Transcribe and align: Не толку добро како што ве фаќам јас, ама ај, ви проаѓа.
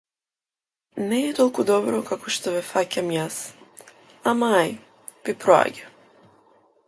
Не 1.09 1.19
толку 1.39 1.65
добро 1.71 1.99
како 2.07 2.31
што 2.37 2.53
ве 2.55 2.63
фаќам 2.69 3.13
јас, 3.17 3.37
ама 4.33 4.49
ај, 4.61 4.71
ви 5.29 5.35
проаѓа. 5.45 5.93